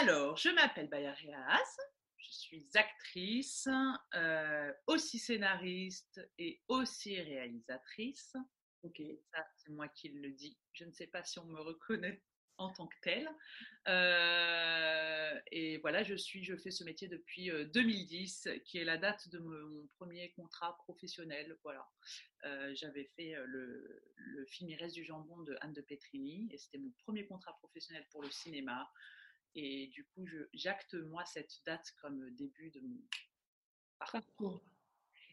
Alors, 0.00 0.36
je 0.36 0.48
m'appelle 0.50 0.88
Bayari 0.88 1.32
Haas, 1.32 1.76
je 2.16 2.30
suis 2.30 2.66
actrice, 2.74 3.68
euh, 4.14 4.72
aussi 4.86 5.18
scénariste 5.18 6.20
et 6.38 6.62
aussi 6.68 7.20
réalisatrice. 7.20 8.34
Ok, 8.82 9.02
ça 9.30 9.44
c'est 9.58 9.72
moi 9.72 9.88
qui 9.88 10.08
le 10.08 10.30
dis. 10.30 10.58
Je 10.72 10.84
ne 10.84 10.92
sais 10.92 11.06
pas 11.06 11.22
si 11.22 11.38
on 11.38 11.44
me 11.44 11.60
reconnaît 11.60 12.22
en 12.60 12.70
tant 12.70 12.86
que 12.86 12.96
telle. 13.02 13.28
Euh, 13.88 15.40
et 15.50 15.78
voilà, 15.78 16.02
je 16.02 16.14
suis, 16.14 16.44
je 16.44 16.54
fais 16.56 16.70
ce 16.70 16.84
métier 16.84 17.08
depuis 17.08 17.50
2010, 17.72 18.46
euh, 18.46 18.58
qui 18.58 18.78
est 18.78 18.84
la 18.84 18.98
date 18.98 19.28
de 19.30 19.38
mon 19.38 19.86
premier 19.96 20.30
contrat 20.32 20.76
professionnel. 20.84 21.56
Voilà, 21.62 21.88
euh, 22.44 22.72
j'avais 22.74 23.04
fait 23.16 23.34
le, 23.46 24.02
le, 24.16 24.46
film 24.46 24.70
Il 24.70 24.76
reste 24.76 24.94
du 24.94 25.04
jambon 25.04 25.42
de 25.42 25.56
Anne 25.62 25.72
de 25.72 25.80
Petrini, 25.80 26.48
et 26.52 26.58
c'était 26.58 26.78
mon 26.78 26.92
premier 27.04 27.26
contrat 27.26 27.56
professionnel 27.58 28.06
pour 28.10 28.22
le 28.22 28.30
cinéma. 28.30 28.90
Et 29.54 29.88
du 29.88 30.04
coup, 30.04 30.26
j'acte 30.52 30.94
moi 30.94 31.24
cette 31.24 31.60
date 31.66 31.92
comme 32.00 32.30
début 32.36 32.70
de 32.70 32.80
mon 32.80 33.00
parcours. 33.98 34.62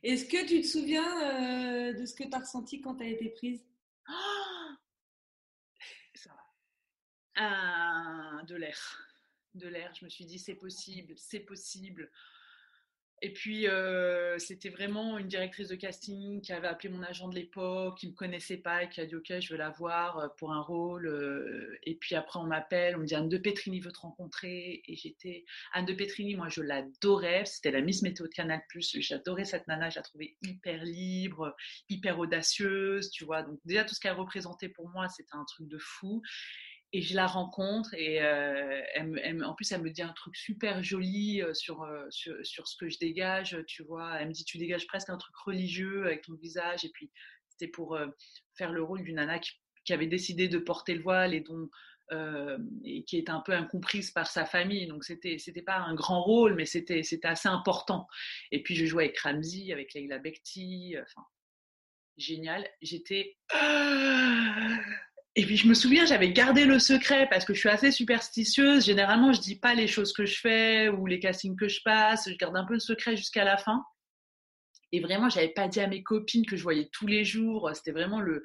Est-ce 0.03 0.25
que 0.25 0.47
tu 0.47 0.61
te 0.61 0.67
souviens 0.67 1.93
de 1.93 2.05
ce 2.05 2.15
que 2.15 2.23
tu 2.23 2.33
as 2.33 2.39
ressenti 2.39 2.81
quand 2.81 2.95
tu 2.95 3.03
as 3.03 3.07
été 3.07 3.29
prise? 3.29 3.63
De 7.37 8.55
l'air. 8.55 9.07
De 9.55 9.67
l'air. 9.67 9.93
Je 9.95 10.05
me 10.05 10.09
suis 10.09 10.25
dit, 10.25 10.39
c'est 10.39 10.55
possible, 10.55 11.13
c'est 11.17 11.39
possible. 11.39 12.09
Et 13.23 13.33
puis, 13.33 13.67
euh, 13.67 14.37
c'était 14.37 14.69
vraiment 14.69 15.17
une 15.17 15.27
directrice 15.27 15.69
de 15.69 15.75
casting 15.75 16.39
qui 16.39 16.53
avait 16.53 16.67
appelé 16.67 16.89
mon 16.89 17.01
agent 17.01 17.27
de 17.27 17.33
l'époque, 17.33 17.97
qui 17.97 18.05
ne 18.05 18.11
me 18.11 18.15
connaissait 18.15 18.57
pas 18.57 18.83
et 18.83 18.89
qui 18.89 19.01
a 19.01 19.07
dit 19.07 19.15
Ok, 19.15 19.33
je 19.39 19.53
veux 19.53 19.57
la 19.57 19.71
voir 19.71 20.19
euh, 20.19 20.27
pour 20.37 20.53
un 20.53 20.61
rôle. 20.61 21.07
Euh. 21.07 21.79
Et 21.81 21.95
puis 21.95 22.13
après, 22.13 22.39
on 22.39 22.43
m'appelle, 22.43 22.95
on 22.95 22.99
me 22.99 23.05
dit 23.05 23.15
Anne 23.15 23.27
de 23.27 23.39
Petrini 23.39 23.79
veut 23.79 23.91
te 23.91 24.01
rencontrer. 24.01 24.83
Et 24.87 24.95
j'étais. 24.95 25.45
Anne 25.73 25.85
de 25.85 25.93
Petrini, 25.93 26.35
moi, 26.35 26.47
je 26.49 26.61
l'adorais. 26.61 27.43
C'était 27.45 27.71
la 27.71 27.81
Miss 27.81 28.03
Météo 28.03 28.27
de 28.27 28.33
Canal. 28.33 28.61
J'adorais 28.75 29.45
cette 29.45 29.67
nana, 29.67 29.89
je 29.89 29.95
la 29.95 30.03
trouvais 30.03 30.37
hyper 30.43 30.83
libre, 30.83 31.55
hyper 31.89 32.19
audacieuse, 32.19 33.09
tu 33.09 33.25
vois. 33.25 33.41
Donc, 33.41 33.59
déjà, 33.65 33.83
tout 33.83 33.95
ce 33.95 33.99
qu'elle 33.99 34.13
représentait 34.13 34.69
pour 34.69 34.89
moi, 34.89 35.07
c'était 35.09 35.33
un 35.33 35.45
truc 35.45 35.67
de 35.67 35.79
fou 35.79 36.21
et 36.93 37.01
je 37.01 37.15
la 37.15 37.27
rencontre 37.27 37.93
et 37.95 38.21
euh, 38.21 38.81
en 39.43 39.53
plus 39.53 39.71
elle 39.71 39.81
me 39.81 39.89
dit 39.89 40.01
un 40.01 40.13
truc 40.13 40.35
super 40.35 40.81
joli 40.83 41.41
euh, 41.41 41.53
sur, 41.53 41.83
euh, 41.83 42.05
sur, 42.09 42.33
sur, 42.43 42.67
ce 42.67 42.77
que 42.77 42.87
je 42.89 42.97
dégage, 42.97 43.57
tu 43.67 43.83
vois. 43.83 44.15
Elle 44.19 44.29
me 44.29 44.33
dit 44.33 44.45
tu 44.45 44.57
dégages 44.57 44.87
presque 44.87 45.09
un 45.09 45.17
truc 45.17 45.35
religieux 45.35 46.05
avec 46.05 46.23
ton 46.23 46.35
visage 46.35 46.85
et 46.85 46.89
puis 46.89 47.11
c'était 47.49 47.67
pour 47.67 47.99
faire 48.55 48.71
le 48.71 48.83
rôle 48.83 49.03
d'une 49.03 49.15
nana 49.15 49.39
qui, 49.39 49.51
avait 49.89 50.07
décidé 50.07 50.49
de 50.49 50.57
porter 50.57 50.95
le 50.95 51.01
voile 51.01 51.33
et 51.33 51.39
dont 51.39 51.69
et 52.83 53.03
qui 53.03 53.17
est 53.17 53.29
un 53.29 53.41
peu 53.41 53.53
incomprise 53.53 54.11
par 54.11 54.27
sa 54.27 54.45
famille. 54.45 54.87
Donc 54.87 55.03
c'était 55.03 55.37
c'était 55.39 55.61
pas 55.61 55.77
un 55.77 55.95
grand 55.95 56.21
rôle, 56.21 56.55
mais 56.55 56.65
c'était 56.65 57.03
c'était 57.03 57.27
assez 57.27 57.49
important. 57.49 58.07
Et 58.51 58.63
puis 58.63 58.75
je 58.75 58.85
jouais 58.85 59.05
avec 59.05 59.19
Ramsey, 59.19 59.71
avec 59.71 59.93
Leila 59.93 60.19
Bekti, 60.19 60.95
enfin 61.01 61.25
génial. 62.17 62.67
J'étais 62.81 63.37
et 65.39 65.45
puis 65.45 65.55
je 65.55 65.67
me 65.67 65.75
souviens, 65.75 66.03
j'avais 66.07 66.31
gardé 66.31 66.65
le 66.65 66.79
secret 66.79 67.27
parce 67.29 67.45
que 67.45 67.53
je 67.53 67.59
suis 67.59 67.69
assez 67.69 67.91
superstitieuse. 67.91 68.83
Généralement, 68.83 69.33
je 69.33 69.39
dis 69.39 69.55
pas 69.55 69.75
les 69.75 69.87
choses 69.87 70.11
que 70.11 70.25
je 70.25 70.39
fais 70.39 70.89
ou 70.89 71.05
les 71.05 71.19
castings 71.19 71.55
que 71.55 71.67
je 71.67 71.79
passe. 71.85 72.27
Je 72.27 72.35
garde 72.35 72.57
un 72.57 72.65
peu 72.65 72.73
le 72.73 72.79
secret 72.79 73.15
jusqu'à 73.15 73.43
la 73.43 73.55
fin. 73.55 73.83
Et 74.91 74.99
vraiment, 74.99 75.29
j'avais 75.29 75.49
pas 75.49 75.67
dit 75.67 75.79
à 75.79 75.85
mes 75.85 76.01
copines 76.01 76.43
que 76.43 76.57
je 76.57 76.63
voyais 76.63 76.89
tous 76.91 77.05
les 77.05 77.23
jours. 77.23 77.69
C'était 77.75 77.91
vraiment 77.91 78.19
le 78.19 78.41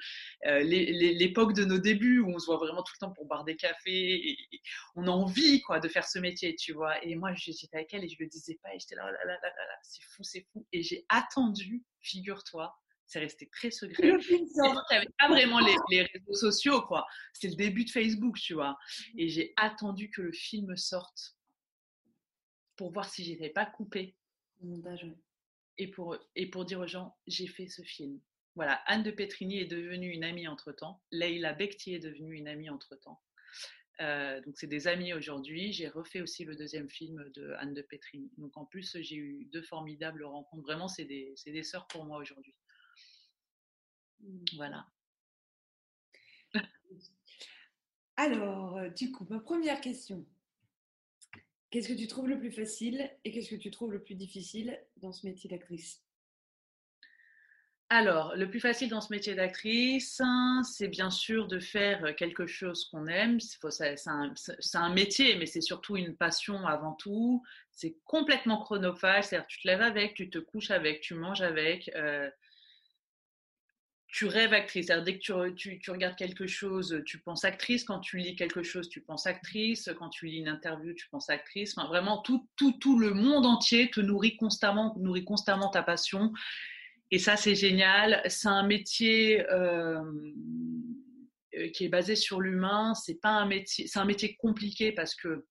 euh, 0.47 0.61
l'époque 0.63 1.55
de 1.55 1.65
nos 1.65 1.79
débuts 1.79 2.19
où 2.19 2.29
on 2.29 2.39
se 2.39 2.45
voit 2.45 2.59
vraiment 2.59 2.83
tout 2.83 2.93
le 3.01 3.07
temps 3.07 3.13
pour 3.15 3.25
boire 3.25 3.45
des 3.45 3.57
cafés. 3.57 4.37
On 4.95 5.07
a 5.07 5.11
envie 5.11 5.63
quoi 5.63 5.81
de 5.81 5.89
faire 5.89 6.07
ce 6.07 6.19
métier, 6.19 6.55
tu 6.57 6.75
vois. 6.75 7.03
Et 7.07 7.15
moi, 7.15 7.33
j'étais 7.35 7.75
avec 7.75 7.95
elle 7.95 8.05
et 8.05 8.09
je 8.09 8.17
le 8.21 8.27
disais 8.27 8.59
pas. 8.63 8.69
Et 8.75 8.79
j'étais 8.79 8.97
là, 8.97 9.11
oh 9.11 9.29
c'est 9.83 10.03
fou, 10.15 10.23
c'est 10.25 10.47
fou. 10.53 10.67
Et 10.75 10.83
j'ai 10.83 11.07
attendu, 11.09 11.85
figure-toi, 12.03 12.75
c'est 13.13 13.19
resté 13.19 13.47
très 13.49 13.71
secret. 13.71 14.11
Avait 14.91 15.07
pas 15.19 15.29
vraiment 15.29 15.61
les, 15.91 16.03
réseaux 16.03 16.35
sociaux, 16.35 16.81
quoi. 16.83 17.07
C'est 17.35 17.49
le 17.49 17.57
début 17.57 17.85
de 17.85 17.91
Facebook, 17.91 18.39
tu 18.39 18.55
vois. 18.55 18.79
Et 19.19 19.29
j'ai 19.29 19.53
attendu 19.57 20.11
que 20.11 20.23
le 20.23 20.33
film 20.33 20.77
sorte 20.77 21.37
pour 22.77 22.91
voir 22.91 23.09
si 23.09 23.23
j'étais 23.23 23.51
pas 23.51 23.67
coupée. 23.67 24.17
Et 25.79 25.91
pour, 25.91 26.17
et 26.37 26.49
pour 26.49 26.65
dire 26.65 26.81
aux 26.81 26.87
gens, 26.87 27.17
j'ai 27.27 27.47
fait 27.47 27.67
ce 27.67 27.83
film. 27.83 28.19
Voilà, 28.55 28.75
Anne 28.87 29.03
de 29.03 29.11
Petrini 29.11 29.59
est 29.59 29.67
devenue 29.67 30.11
une 30.11 30.25
amie 30.25 30.49
entre-temps. 30.49 31.03
Leila 31.11 31.53
Bekti 31.53 31.95
est 31.95 31.99
devenue 31.99 32.37
une 32.37 32.49
amie 32.49 32.71
entre-temps. 32.71 33.21
Euh, 34.01 34.41
donc 34.43 34.57
c'est 34.57 34.67
des 34.67 34.89
amis 34.89 35.13
aujourd'hui. 35.13 35.73
J'ai 35.73 35.89
refait 35.89 36.21
aussi 36.21 36.45
le 36.45 36.57
deuxième 36.57 36.89
film 36.89 37.31
de 37.35 37.53
Anne 37.59 37.75
de 37.75 37.83
Petrini. 37.83 38.31
Donc 38.39 38.57
en 38.57 38.65
plus 38.65 38.97
j'ai 39.01 39.17
eu 39.17 39.45
deux 39.47 39.63
formidables 39.63 40.25
rencontres. 40.25 40.63
Vraiment 40.63 40.89
c'est 40.89 41.05
des, 41.05 41.35
des 41.47 41.63
sœurs 41.63 41.87
pour 41.89 42.05
moi 42.05 42.19
aujourd'hui. 42.19 42.55
Mmh. 44.23 44.45
Voilà. 44.57 44.87
Alors, 48.17 48.77
euh, 48.77 48.89
du 48.91 49.11
coup, 49.11 49.27
ma 49.31 49.41
première 49.41 49.81
question. 49.81 50.25
Qu'est-ce 51.71 51.89
que 51.89 51.95
tu 51.95 52.07
trouves 52.07 52.29
le 52.29 52.39
plus 52.39 52.53
facile 52.53 53.11
et 53.25 53.33
qu'est-ce 53.33 53.49
que 53.49 53.57
tu 53.57 53.71
trouves 53.71 53.93
le 53.93 54.03
plus 54.03 54.15
difficile 54.15 54.79
dans 54.99 55.13
ce 55.13 55.27
métier 55.27 55.49
d'actrice? 55.49 56.03
Alors, 57.89 58.35
le 58.37 58.49
plus 58.49 58.61
facile 58.61 58.89
dans 58.89 59.03
ce 59.03 59.13
métier 59.13 59.35
d'actrice, 59.35 60.23
c'est 60.65 60.89
bien 60.89 61.11
sûr 61.11 61.47
de 61.47 61.59
faire 61.59 62.17
quelque 62.17 62.47
chose 62.47 62.87
qu'on 62.87 63.07
aime. 63.07 63.39
C'est 63.41 64.07
un, 64.07 64.89
métier, 64.95 65.37
mais 65.37 65.45
c'est 65.45 65.61
surtout 65.61 65.97
une 65.99 66.17
passion 66.17 66.67
avant 66.67 66.93
tout. 66.93 67.43
C'est 67.71 67.99
complètement 68.05 68.63
chronophage, 68.63 69.25
c'est-à-dire 69.25 69.47
tu 69.47 69.61
te 69.61 69.69
lèves 69.69 69.83
avec, 69.83 70.15
tu 70.15 70.31
te 70.31 70.39
couches 70.39 70.71
avec, 70.71 71.03
tu 71.03 71.13
manges 71.13 71.43
avec. 71.43 71.91
Euh, 71.95 72.31
tu 74.13 74.27
rêves 74.27 74.53
actrice. 74.53 74.89
dès 74.89 75.19
que 75.19 75.51
tu, 75.55 75.91
regardes 75.91 76.17
quelque 76.17 76.47
chose, 76.47 77.03
tu 77.07 77.19
penses 77.19 77.45
actrice. 77.45 77.83
Quand 77.83 77.99
tu 77.99 78.19
lis 78.19 78.37
quelque 78.37 78.63
chose, 78.63 78.91
tu 78.91 79.01
penses 79.01 79.27
actrice. 79.27 79.91
Quand 79.99 80.11
tu 80.11 80.27
lis 80.27 80.39
une 80.39 80.49
interview, 80.49 80.93
tu 80.93 81.09
penses 81.09 81.31
actrice. 81.31 81.75
Vraiment, 81.77 82.19
tout 82.19 82.47
le 82.61 83.15
monde 83.15 83.47
entier 83.47 83.91
te 83.91 84.01
nourrit 84.01 84.37
constamment, 84.37 84.95
nourrit 84.99 85.25
constamment 85.25 85.71
ta 85.71 85.83
passion. 85.83 86.31
Et 87.11 87.19
ça, 87.19 87.37
c'est 87.37 87.55
génial. 87.55 88.23
C'est 88.29 88.49
un 88.49 88.67
métier 88.67 89.49
euh, 89.51 90.03
euh, 91.57 91.69
qui 91.71 91.87
est 91.87 91.89
basé 91.89 92.15
sur 92.15 92.43
l'humain. 92.43 92.95
C'est 92.95 93.19
pas 93.21 93.31
un 93.31 93.47
métier, 93.47 93.87
c'est 93.87 93.99
un 93.99 94.05
métier 94.05 94.37
compliqué 94.37 94.93
parce 94.93 95.15
que 95.15 95.47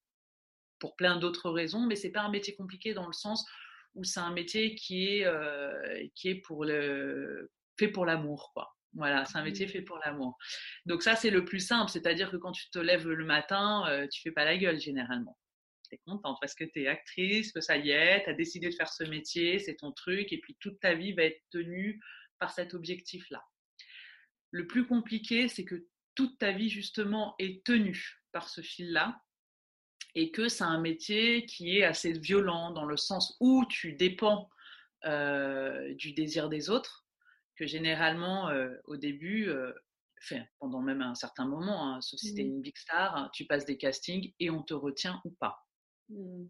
pour 0.78 0.96
plein 0.96 1.18
d'autres 1.18 1.50
raisons, 1.50 1.88
mais 1.88 1.96
c'est 1.96 2.12
pas 2.12 2.22
un 2.22 2.30
métier 2.30 2.56
compliqué 2.56 2.94
dans 2.94 3.08
le 3.08 3.14
sens 3.14 3.44
où 3.96 4.04
c'est 4.04 4.20
un 4.20 4.34
métier 4.34 4.76
qui 4.76 5.08
est 5.08 5.26
euh, 5.26 6.08
qui 6.14 6.30
est 6.30 6.36
pour 6.36 6.64
le 6.64 7.50
fait 7.78 7.88
pour 7.88 8.06
l'amour, 8.06 8.52
quoi. 8.54 8.76
Voilà, 8.94 9.24
c'est 9.26 9.38
un 9.38 9.44
métier 9.44 9.68
mmh. 9.68 9.70
fait 9.70 9.82
pour 9.82 9.98
l'amour. 10.00 10.38
Donc 10.86 11.02
ça, 11.02 11.16
c'est 11.16 11.30
le 11.30 11.46
plus 11.46 11.60
simple, 11.60 11.90
c'est-à-dire 11.90 12.30
que 12.30 12.38
quand 12.38 12.52
tu 12.52 12.70
te 12.70 12.80
lèves 12.80 13.08
le 13.08 13.26
matin, 13.26 13.86
euh, 13.88 14.08
tu 14.12 14.22
fais 14.22 14.32
pas 14.32 14.44
la 14.44 14.58
gueule 14.58 14.80
généralement. 14.80 15.38
Tu 15.90 15.96
es 15.96 16.02
contente 16.06 16.38
parce 16.42 16.56
que 16.56 16.66
tu 16.66 16.84
es 16.84 16.88
actrice, 16.88 17.54
que 17.54 17.62
ça 17.62 17.78
y 17.78 17.92
est, 17.92 18.24
tu 18.24 18.30
as 18.30 18.34
décidé 18.34 18.70
de 18.70 18.76
faire 18.76 18.92
ce 18.92 19.04
métier, 19.06 19.60
c'est 19.60 19.76
ton 19.76 19.94
truc, 19.94 20.34
et 20.34 20.40
puis 20.40 20.58
toute 20.60 20.80
ta 20.80 20.94
vie 20.94 21.14
va 21.14 21.24
être 21.24 21.42
tenue 21.52 22.02
par 22.40 22.52
cet 22.52 22.74
objectif-là. 22.74 23.42
Le 24.52 24.68
plus 24.68 24.86
compliqué, 24.86 25.48
c'est 25.48 25.64
que 25.64 25.88
toute 26.16 26.38
ta 26.38 26.52
vie, 26.52 26.70
justement, 26.70 27.36
est 27.40 27.64
tenue 27.64 28.20
par 28.34 28.50
ce 28.50 28.62
fil-là, 28.62 29.22
et 30.16 30.32
que 30.32 30.50
c'est 30.50 30.66
un 30.66 30.82
métier 30.82 31.46
qui 31.46 31.78
est 31.78 31.84
assez 31.84 32.12
violent 32.12 32.72
dans 32.72 32.84
le 32.86 32.98
sens 32.98 33.38
où 33.40 33.66
tu 33.70 33.94
dépends 33.94 34.50
euh, 35.06 35.94
du 35.96 36.14
désir 36.14 36.50
des 36.50 36.70
autres, 36.70 37.06
généralement, 37.66 38.50
euh, 38.50 38.76
au 38.86 38.98
début, 38.98 39.48
euh, 39.50 39.72
pendant 40.60 40.82
même 40.82 41.02
un 41.02 41.16
certain 41.16 41.46
moment, 41.46 41.96
hein, 41.96 42.02
sauf 42.02 42.20
si 42.20 42.34
tu 42.34 42.42
es 42.42 42.44
mmh. 42.44 42.48
une 42.48 42.62
big 42.62 42.78
star, 42.78 43.16
hein, 43.16 43.30
tu 43.34 43.46
passes 43.46 43.66
des 43.66 43.78
castings 43.78 44.34
et 44.40 44.50
on 44.50 44.62
te 44.62 44.74
retient 44.74 45.22
ou 45.26 45.32
pas. 45.32 45.66
Mmh. 46.10 46.46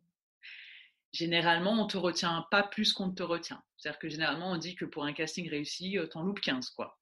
Généralement, 1.14 1.72
on 1.72 1.88
te 1.88 1.98
retient 1.98 2.46
pas 2.52 2.64
plus 2.64 2.94
qu'on 2.94 3.12
te 3.12 3.24
retient. 3.24 3.64
C'est-à-dire 3.78 4.00
que 4.00 4.10
généralement, 4.10 4.52
on 4.52 4.58
dit 4.58 4.76
que 4.76 4.86
pour 4.86 5.04
un 5.04 5.14
casting 5.14 5.50
réussi, 5.50 5.98
t'en 6.12 6.24
loupes 6.24 6.40
15, 6.40 6.70
quoi. 6.72 6.98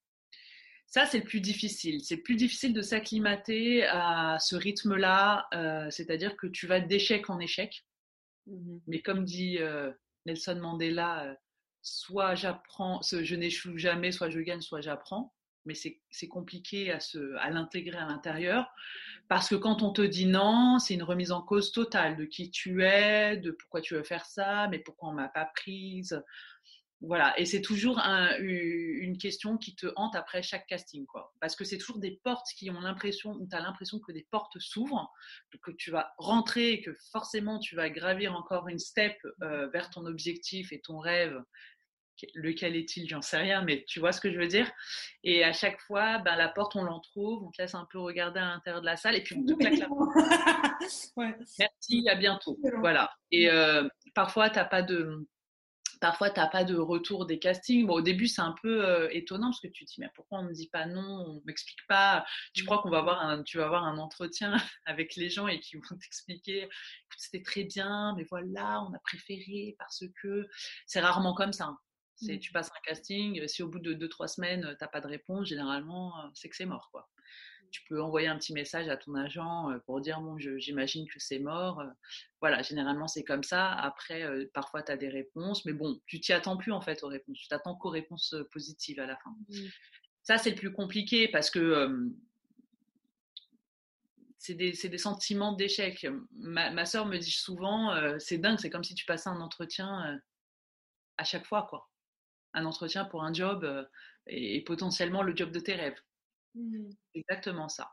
Ça, 0.88 1.06
c'est 1.06 1.20
le 1.20 1.26
plus 1.26 1.42
difficile. 1.42 2.02
C'est 2.04 2.18
plus 2.18 2.36
difficile 2.36 2.74
de 2.74 2.82
s'acclimater 2.82 3.86
à 3.86 4.38
ce 4.40 4.56
rythme-là, 4.56 5.48
euh, 5.54 5.88
c'est-à-dire 5.92 6.36
que 6.36 6.48
tu 6.48 6.66
vas 6.66 6.80
d'échec 6.80 7.30
en 7.30 7.40
échec. 7.40 7.86
Mmh 8.48 8.80
Mais 8.88 9.02
comme 9.02 9.24
dit 9.24 9.60
Nelson 10.26 10.60
Mandela, 10.60 11.38
soit 11.82 12.36
j'apprends, 12.36 13.02
je 13.02 13.36
n'échoue 13.36 13.78
jamais, 13.78 14.12
soit 14.12 14.30
je 14.30 14.40
gagne, 14.40 14.62
soit 14.62 14.82
j'apprends. 14.82 15.34
Mais 15.66 15.76
c'est 15.76 16.28
compliqué 16.28 16.92
à, 16.92 17.50
l'intégrer 17.50 17.98
à 17.98 18.08
l'intérieur. 18.08 18.72
Parce 19.28 19.50
que 19.50 19.56
quand 19.56 19.84
on 19.84 19.92
te 19.92 20.02
dit 20.02 20.26
non, 20.26 20.80
c'est 20.80 20.96
une 20.96 21.04
remise 21.04 21.32
en 21.32 21.42
cause 21.42 21.72
totale 21.72 22.18
de 22.18 22.26
qui 22.26 22.50
tu 22.50 22.84
es, 22.84 23.38
de 23.38 23.52
pourquoi 23.52 23.82
tu 23.82 23.94
veux 23.94 24.04
faire 24.04 24.26
ça, 24.26 24.68
mais 24.70 24.80
pourquoi 24.80 25.10
on 25.10 25.14
m'a 25.14 25.30
pas 25.30 25.46
prise. 25.54 26.24
Voilà, 27.02 27.34
et 27.40 27.46
c'est 27.46 27.62
toujours 27.62 27.98
une 28.40 29.18
question 29.18 29.58
qui 29.58 29.74
te 29.74 29.88
hante 29.96 30.16
après 30.16 30.42
chaque 30.42 30.68
casting, 30.68 31.06
quoi. 31.06 31.34
Parce 31.40 31.56
que 31.56 31.64
c'est 31.64 31.78
toujours 31.78 32.00
des 32.00 32.20
portes 32.24 32.48
qui 32.58 32.70
ont 32.70 32.82
l'impression, 32.82 33.32
où 33.32 33.48
tu 33.48 33.56
as 33.56 33.62
l'impression 33.62 34.00
que 34.00 34.12
des 34.12 34.28
portes 34.30 34.60
s'ouvrent, 34.60 35.10
que 35.64 35.72
tu 35.72 35.92
vas 35.92 36.14
rentrer 36.18 36.72
et 36.72 36.82
que 36.82 36.92
forcément 37.12 37.60
tu 37.60 37.76
vas 37.76 37.90
gravir 37.90 38.36
encore 38.36 38.68
une 38.68 38.80
step 38.80 39.16
euh, 39.42 39.70
vers 39.70 39.90
ton 39.90 40.06
objectif 40.06 40.74
et 40.74 40.82
ton 40.82 41.00
rêve. 41.00 41.42
Lequel 42.36 42.76
est-il? 42.76 43.08
J'en 43.08 43.22
sais 43.22 43.38
rien, 43.38 43.62
mais 43.62 43.86
tu 43.88 44.02
vois 44.02 44.12
ce 44.12 44.20
que 44.20 44.30
je 44.30 44.38
veux 44.38 44.48
dire. 44.48 44.70
Et 45.24 45.46
à 45.46 45.54
chaque 45.54 45.80
fois, 45.80 46.18
ben, 46.18 46.36
la 46.36 46.50
porte, 46.50 46.76
on 46.76 46.84
l'en 46.84 47.00
trouve, 47.00 47.46
on 47.46 47.52
te 47.52 47.62
laisse 47.62 47.76
un 47.76 47.88
peu 47.90 48.00
regarder 48.00 48.42
à 48.42 48.50
l'intérieur 48.50 48.82
de 48.82 48.86
la 48.86 48.98
salle 48.98 49.16
et 49.16 49.24
puis 49.24 49.38
on 49.38 49.46
te 49.46 49.54
claque 49.54 49.78
la 49.78 49.88
porte. 49.88 50.10
Merci, 51.60 52.10
à 52.10 52.16
bientôt. 52.16 52.60
Voilà. 52.80 53.10
Et 53.32 53.50
euh, 53.50 53.88
parfois, 54.16 54.50
tu 54.50 54.58
n'as 54.58 54.66
pas 54.66 54.82
de 54.82 55.26
Parfois, 56.00 56.30
tu 56.30 56.40
n'as 56.40 56.48
pas 56.48 56.64
de 56.64 56.78
retour 56.78 57.26
des 57.26 57.40
castings. 57.40 57.86
Bon, 57.86 57.96
au 57.96 58.02
début, 58.02 58.28
c'est 58.28 58.42
un 58.42 58.56
peu 58.62 58.86
euh, 58.86 59.10
étonnant 59.12 59.48
parce 59.48 59.60
que 59.60 59.68
tu 59.68 59.86
te 59.86 59.92
dis, 59.92 60.00
mais 60.00 60.10
pourquoi 60.16 60.40
on 60.40 60.44
ne 60.44 60.50
me 60.50 60.54
dit 60.54 60.70
pas 60.70 60.86
non, 60.86 61.02
on 61.02 61.34
ne 61.36 61.40
m'explique 61.46 61.86
pas? 61.88 62.26
Tu 62.54 62.64
crois 62.64 62.82
qu'on 62.82 62.90
va 62.90 63.00
avoir 63.00 63.22
un, 63.22 63.44
tu 63.44 63.58
vas 63.58 63.66
avoir 63.66 63.84
un 63.84 63.98
entretien 63.98 64.56
avec 64.86 65.16
les 65.16 65.30
gens 65.30 65.48
et 65.48 65.60
qu'ils 65.60 65.80
vont 65.80 65.98
t'expliquer, 66.02 66.70
c'était 67.18 67.44
très 67.44 67.66
bien, 67.66 68.14
mais 68.16 68.24
voilà, 68.24 68.82
on 68.84 68.94
a 68.94 69.00
préféré 69.00 69.76
parce 69.78 70.04
que 70.22 70.48
c'est 70.86 71.02
rarement 71.02 71.34
comme 71.34 71.54
ça. 71.54 71.66
Hein. 71.66 71.80
C'est, 72.16 72.36
mmh. 72.36 72.40
tu 72.40 72.52
passes 72.52 72.70
un 72.70 72.82
casting, 72.84 73.48
si 73.48 73.64
au 73.64 73.70
bout 73.70 73.80
de 73.80 73.94
2-3 73.94 74.28
semaines, 74.28 74.62
tu 74.62 74.78
n'as 74.82 74.88
pas 74.90 75.00
de 75.02 75.08
réponse, 75.08 75.48
généralement, 75.48 76.18
euh, 76.20 76.28
c'est 76.34 76.50
que 76.50 76.56
c'est 76.56 76.66
mort. 76.66 76.90
Quoi 76.92 77.10
tu 77.72 77.82
peux 77.88 78.02
envoyer 78.02 78.28
un 78.28 78.38
petit 78.38 78.54
message 78.54 78.88
à 78.90 78.98
ton 78.98 79.16
agent 79.16 79.70
pour 79.86 80.02
dire 80.02 80.22
bon, 80.22 80.38
j'imagine 80.38 81.08
que 81.08 81.20
c'est 81.20 81.40
mort. 81.40 81.84
Voilà, 82.42 82.62
généralement 82.62 83.08
c'est 83.08 83.24
comme 83.24 83.44
ça. 83.44 83.72
Après, 83.72 84.24
euh, 84.24 84.50
parfois 84.54 84.84
tu 84.84 84.92
as 84.92 84.98
des 84.98 85.10
réponses, 85.10 85.66
mais 85.66 85.74
bon, 85.74 86.00
tu 86.06 86.20
t'y 86.20 86.34
attends 86.34 86.58
plus 86.58 86.72
en 86.72 86.82
fait 86.82 87.04
aux 87.04 87.08
réponses. 87.08 87.38
Tu 87.38 87.48
t'attends 87.48 87.76
qu'aux 87.76 87.90
réponses 87.90 88.36
positives 88.52 89.00
à 89.00 89.06
la 89.06 89.18
fin. 89.18 89.32
Mmh. 89.50 89.56
Ça, 90.24 90.38
c'est 90.38 90.52
le 90.52 90.56
plus 90.56 90.72
compliqué 90.72 91.28
parce 91.28 91.50
que 91.50 92.12
c'est 94.38 94.54
des, 94.54 94.72
des, 94.72 94.98
sentiments 94.98 95.54
d'échec. 95.54 96.08
Ma, 96.32 96.72
ma 96.72 96.86
soeur 96.86 97.06
me 97.06 97.18
dit 97.18 97.32
souvent 97.32 97.94
c'est 98.20 98.38
dingue, 98.38 98.60
c'est 98.60 98.70
comme 98.70 98.84
si 98.84 98.96
tu 98.96 99.06
passais 99.06 99.30
un 99.30 99.42
entretien 99.42 100.20
à 101.18 101.24
chaque 101.24 101.46
fois, 101.46 101.68
quoi. 101.70 101.90
Un 102.54 102.66
entretien 102.66 103.06
pour 103.06 103.24
un 103.24 103.34
job 103.34 103.88
et 104.28 104.64
potentiellement 104.64 105.24
le 105.24 105.36
job 105.36 105.52
de 105.52 105.60
tes 105.60 105.76
rêves. 105.76 106.00
Mmh. 106.56 106.90
Exactement 107.16 107.70
ça. 107.70 107.92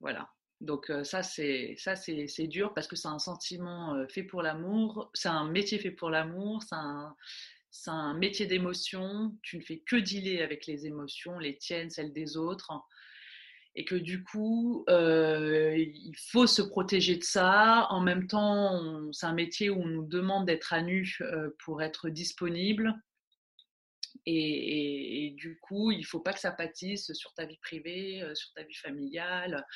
Voilà. 0.00 0.28
Donc 0.60 0.92
ça 1.02 1.24
c'est 1.24 1.74
ça 1.76 1.96
c'est 1.96 2.46
dur 2.46 2.72
parce 2.72 2.86
que 2.86 2.94
c'est 2.94 3.08
un 3.08 3.18
sentiment 3.18 4.06
fait 4.08 4.22
pour 4.22 4.42
l'amour, 4.42 5.10
c'est 5.12 5.28
un 5.28 5.48
métier 5.48 5.78
fait 5.80 5.90
pour 5.90 6.08
l'amour, 6.08 6.62
c'est 6.62 6.76
un, 6.76 7.16
un 7.88 8.14
métier 8.14 8.46
d'émotion. 8.46 9.36
Tu 9.42 9.58
ne 9.58 9.62
fais 9.62 9.80
que 9.80 9.96
dealer 9.96 10.40
avec 10.40 10.66
les 10.66 10.86
émotions, 10.86 11.38
les 11.40 11.56
tiennes, 11.58 11.90
celles 11.90 12.12
des 12.12 12.36
autres, 12.36 12.70
et 13.74 13.84
que 13.84 13.96
du 13.96 14.22
coup 14.22 14.84
il 14.88 16.14
faut 16.30 16.46
se 16.46 16.62
protéger 16.62 17.16
de 17.16 17.24
ça. 17.24 17.88
En 17.90 18.00
même 18.00 18.28
temps, 18.28 19.10
c'est 19.12 19.26
un 19.26 19.34
métier 19.34 19.68
où 19.68 19.80
on 19.82 19.86
nous 19.86 20.06
demande 20.06 20.46
d'être 20.46 20.72
à 20.72 20.82
nu 20.82 21.18
pour 21.64 21.82
être 21.82 22.08
disponible. 22.08 22.94
Et, 24.26 25.34
du 25.36 25.58
coup, 25.58 25.90
il 25.90 26.00
ne 26.00 26.04
faut 26.04 26.20
pas 26.20 26.32
que 26.32 26.40
ça 26.40 26.52
pâtisse 26.52 27.12
sur 27.12 27.32
ta 27.34 27.44
vie 27.44 27.58
privée, 27.58 28.22
euh, 28.22 28.34
sur 28.34 28.52
ta 28.52 28.62
vie 28.62 28.74
familiale. 28.74 29.66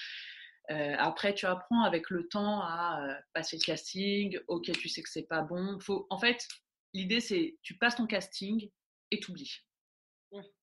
Euh, 0.70 0.94
après, 0.98 1.34
tu 1.34 1.46
apprends 1.46 1.82
avec 1.82 2.10
le 2.10 2.28
temps 2.28 2.60
à 2.60 3.02
euh, 3.02 3.14
passer 3.32 3.56
le 3.56 3.64
casting. 3.64 4.38
Ok, 4.48 4.70
tu 4.72 4.88
sais 4.88 5.02
que 5.02 5.08
c'est 5.08 5.26
pas 5.26 5.42
bon. 5.42 5.78
Faut... 5.80 6.06
En 6.10 6.18
fait, 6.18 6.46
l'idée, 6.92 7.20
c'est 7.20 7.56
tu 7.62 7.76
passes 7.76 7.96
ton 7.96 8.06
casting 8.06 8.70
et 9.10 9.20
tu 9.20 9.30
oublies. 9.30 9.62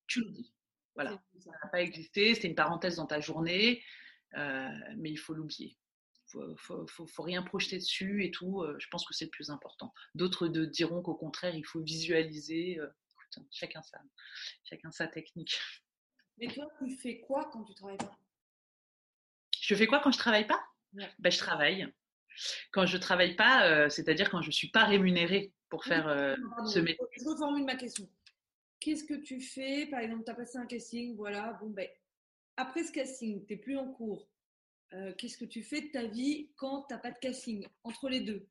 Tu 0.07 0.21
l'oublies. 0.21 0.53
Voilà. 0.95 1.21
Ça 1.39 1.51
n'a 1.51 1.69
pas 1.71 1.81
existé. 1.81 2.35
C'était 2.35 2.49
une 2.49 2.55
parenthèse 2.55 2.97
dans 2.97 3.07
ta 3.07 3.19
journée, 3.19 3.81
mais 4.35 5.09
il 5.09 5.17
faut 5.17 5.33
l'oublier. 5.33 5.77
Il 6.35 6.39
ne 6.39 6.55
faut, 6.55 6.87
faut, 6.87 7.07
faut, 7.07 7.23
rien 7.23 7.41
projeter 7.41 7.77
dessus 7.77 8.25
et 8.25 8.31
tout. 8.31 8.65
je 8.77 8.87
pense 8.89 9.05
que 9.05 9.13
c'est 9.13 9.25
le 9.25 9.31
plus 9.31 9.49
important. 9.49 9.93
D'autres 10.13 10.47
diront 10.47 11.01
qu'au 11.01 11.15
contraire, 11.15 11.55
il 11.55 11.65
faut 11.65 11.81
visualiser 11.81 12.79
chacun 13.51 13.81
sa, 13.83 13.99
chacun 14.63 14.91
sa 14.91 15.07
technique. 15.07 15.59
Mais 16.37 16.47
toi, 16.47 16.67
tu 16.79 16.95
fais 16.97 17.19
quoi 17.19 17.49
quand 17.51 17.63
tu 17.63 17.73
travailles 17.75 17.97
pas? 17.97 18.17
Je 19.61 19.75
fais 19.75 19.87
quoi 19.87 19.99
quand 19.99 20.11
je 20.11 20.17
travaille 20.17 20.47
pas? 20.47 20.61
Ben, 20.93 21.31
Je 21.31 21.37
travaille. 21.37 21.87
Quand 22.71 22.85
je 22.85 22.97
travaille 22.97 23.35
pas, 23.35 23.67
euh, 23.67 23.89
c'est-à-dire 23.89 24.29
quand 24.29 24.41
je 24.41 24.51
suis 24.51 24.69
pas 24.69 24.85
rémunérée 24.85 25.53
pour 25.69 25.85
faire 25.85 26.07
euh, 26.07 26.35
ce 26.65 26.79
métier. 26.79 27.05
Je 27.17 27.23
reformule 27.25 27.63
ma 27.63 27.75
question. 27.75 28.09
Qu'est-ce 28.79 29.03
que 29.03 29.13
tu 29.13 29.39
fais? 29.39 29.85
Par 29.85 29.99
exemple, 29.99 30.23
tu 30.25 30.31
as 30.31 30.35
passé 30.35 30.57
un 30.57 30.65
casting, 30.65 31.15
voilà, 31.15 31.53
bon 31.61 31.69
ben, 31.69 31.87
après 32.57 32.83
ce 32.83 32.91
casting, 32.91 33.45
tu 33.45 33.53
n'es 33.53 33.59
plus 33.59 33.77
en 33.77 33.87
cours. 33.93 34.27
Euh, 34.93 35.13
qu'est-ce 35.13 35.37
que 35.37 35.45
tu 35.45 35.63
fais 35.63 35.81
de 35.81 35.91
ta 35.91 36.05
vie 36.05 36.51
quand 36.55 36.83
tu 36.83 36.93
n'as 36.93 36.99
pas 36.99 37.11
de 37.11 37.19
casting 37.19 37.67
Entre 37.83 38.09
les 38.09 38.21
deux? 38.21 38.47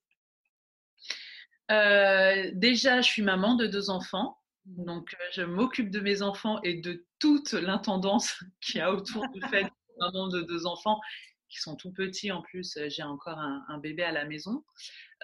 Déjà, 2.54 3.00
je 3.00 3.08
suis 3.08 3.22
maman 3.22 3.54
de 3.54 3.66
deux 3.66 3.90
enfants. 3.90 4.41
Donc, 4.66 5.14
euh, 5.14 5.24
je 5.32 5.42
m'occupe 5.42 5.90
de 5.90 6.00
mes 6.00 6.22
enfants 6.22 6.60
et 6.62 6.80
de 6.80 7.04
toute 7.18 7.52
l'intendance 7.52 8.42
qu'il 8.60 8.76
y 8.76 8.80
a 8.80 8.92
autour 8.92 9.28
du 9.28 9.40
fait 9.48 9.66
maman 9.98 10.28
de 10.28 10.42
deux 10.42 10.66
enfants 10.66 11.00
qui 11.48 11.60
sont 11.60 11.76
tout 11.76 11.92
petits 11.92 12.32
en 12.32 12.42
plus. 12.42 12.76
Euh, 12.76 12.88
j'ai 12.88 13.02
encore 13.02 13.38
un, 13.38 13.78
bébé 13.78 14.02
à 14.02 14.12
la 14.12 14.24
maison. 14.24 14.64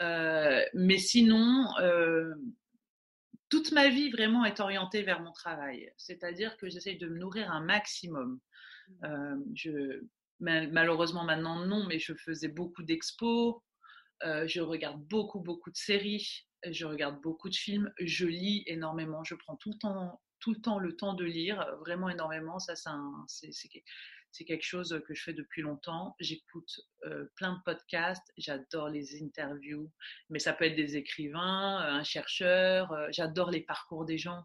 Euh, 0.00 0.64
mais 0.74 0.98
sinon, 0.98 1.66
toute 3.48 3.72
ma 3.72 3.88
vie 3.88 4.10
vraiment 4.10 4.44
est 4.44 4.60
orientée 4.60 5.02
vers 5.02 5.22
mon 5.22 5.32
travail. 5.32 5.90
C'est-à-dire 5.96 6.56
que 6.56 6.68
j'essaye 6.68 6.98
de 6.98 7.08
me 7.08 7.18
nourrir 7.18 7.50
un 7.50 7.60
maximum. 7.60 8.40
je, 9.54 10.02
malheureusement 10.40 11.24
maintenant 11.24 11.64
non, 11.64 11.86
mais 11.86 11.98
je 11.98 12.14
faisais 12.14 12.48
beaucoup 12.48 12.82
d'expos. 12.82 13.56
je 14.22 14.60
regarde 14.60 15.02
beaucoup, 15.04 15.40
beaucoup 15.40 15.70
de 15.70 15.76
séries 15.76 16.47
je 16.72 16.86
regarde 16.86 17.20
beaucoup 17.20 17.48
de 17.48 17.56
films, 17.56 17.92
je 17.98 18.26
lis 18.26 18.62
énormément, 18.66 19.24
je 19.24 19.34
prends 19.34 19.56
tout 19.56 19.70
le 19.70 19.78
temps, 19.78 20.20
tout 20.40 20.52
le, 20.52 20.60
temps 20.60 20.78
le 20.78 20.96
temps 20.96 21.14
de 21.14 21.24
lire, 21.24 21.66
vraiment 21.80 22.08
énormément. 22.08 22.58
Ça, 22.58 22.74
c'est 23.26 24.44
quelque 24.44 24.64
chose 24.64 25.00
que 25.06 25.14
je 25.14 25.22
fais 25.22 25.32
depuis 25.32 25.62
longtemps. 25.62 26.14
J'écoute 26.20 26.80
euh, 27.04 27.26
plein 27.36 27.54
de 27.54 27.62
podcasts, 27.64 28.32
j'adore 28.36 28.88
les 28.88 29.22
interviews, 29.22 29.90
mais 30.30 30.38
ça 30.38 30.52
peut 30.52 30.64
être 30.64 30.76
des 30.76 30.96
écrivains, 30.96 31.82
euh, 31.82 31.98
un 31.98 32.04
chercheur, 32.04 32.92
euh, 32.92 33.08
j'adore 33.10 33.50
les 33.50 33.62
parcours 33.62 34.04
des 34.04 34.18
gens. 34.18 34.44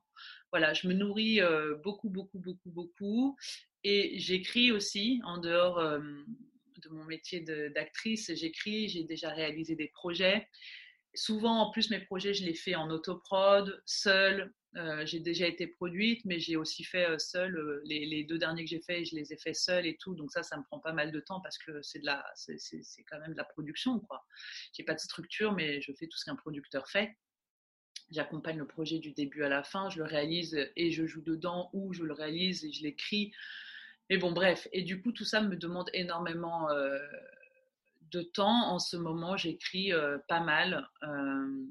Voilà, 0.51 0.73
je 0.73 0.87
me 0.87 0.93
nourris 0.93 1.41
beaucoup, 1.83 2.09
beaucoup, 2.09 2.37
beaucoup, 2.37 2.69
beaucoup. 2.69 3.35
Et 3.83 4.19
j'écris 4.19 4.71
aussi 4.71 5.19
en 5.25 5.39
dehors 5.39 5.81
de 5.81 6.89
mon 6.89 7.03
métier 7.05 7.41
d'actrice, 7.71 8.31
j'écris, 8.35 8.87
j'ai 8.87 9.03
déjà 9.03 9.29
réalisé 9.29 9.75
des 9.75 9.87
projets 9.87 10.47
souvent, 11.15 11.59
en 11.59 11.71
plus, 11.71 11.89
mes 11.89 11.99
projets, 11.99 12.33
je 12.33 12.43
les 12.43 12.53
fais 12.53 12.75
en 12.75 12.89
autoprod, 12.89 13.81
seul. 13.85 14.53
Euh, 14.75 15.05
j'ai 15.05 15.19
déjà 15.19 15.45
été 15.47 15.67
produite, 15.67 16.25
mais 16.25 16.39
j'ai 16.39 16.55
aussi 16.55 16.83
fait 16.83 17.07
euh, 17.07 17.19
seul. 17.19 17.55
Euh, 17.55 17.81
les, 17.85 18.23
deux 18.23 18.39
derniers 18.39 18.63
que 18.63 18.69
j'ai 18.69 18.79
faits, 18.79 19.05
je 19.05 19.15
les 19.15 19.31
ai 19.31 19.37
fait 19.37 19.53
seul 19.53 19.85
et 19.85 19.97
tout. 19.97 20.15
Donc 20.15 20.31
ça, 20.31 20.41
ça 20.41 20.57
me 20.57 20.63
prend 20.63 20.79
pas 20.79 20.93
mal 20.93 21.11
de 21.11 21.19
temps 21.19 21.41
parce 21.41 21.57
que 21.59 21.81
c'est 21.83 21.99
de 21.99 22.05
la, 22.05 22.25
c'est, 22.35 22.57
quand 23.09 23.19
même 23.19 23.33
de 23.33 23.37
la 23.37 23.43
production, 23.43 23.99
quoi. 23.99 24.25
J'ai 24.75 24.83
pas 24.83 24.95
de 24.95 24.99
structure, 24.99 25.51
mais 25.53 25.79
je 25.81 25.91
fais 25.93 26.07
tout 26.07 26.17
ce 26.17 26.25
qu'un 26.25 26.35
producteur 26.35 26.87
fait. 26.89 27.15
J'accompagne 28.09 28.57
le 28.57 28.67
projet 28.67 28.99
du 28.99 29.11
début 29.11 29.43
à 29.43 29.49
la 29.49 29.63
fin, 29.63 29.89
je 29.89 29.99
le 29.99 30.05
réalise 30.05 30.57
et 30.75 30.91
je 30.91 31.05
joue 31.05 31.21
dedans 31.21 31.69
ou 31.73 31.93
je 31.93 32.03
le 32.03 32.13
réalise 32.13 32.65
et 32.65 32.71
je 32.71 32.83
l'écris. 32.83 33.31
Mais 34.09 34.17
bon, 34.17 34.31
bref. 34.31 34.67
Et 34.71 34.81
du 34.81 35.01
coup, 35.01 35.11
tout 35.11 35.23
ça 35.23 35.41
me 35.41 35.55
demande 35.55 35.89
énormément 35.93 36.67
de 38.13 38.21
temps. 38.21 38.71
En 38.71 38.79
ce 38.79 38.95
moment, 38.95 39.35
j'écris 39.35 39.91
euh, 39.91 40.17
pas 40.27 40.39
mal. 40.39 40.87
Euh, 41.03 41.65